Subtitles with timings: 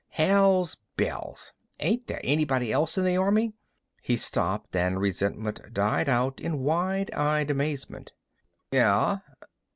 [0.09, 1.53] Hell's bells!
[1.79, 3.53] Ain't there anybody else in the army—"
[4.01, 8.11] He stopped, and resentment died out in wide eyed amazement.
[8.71, 9.17] "Yeh....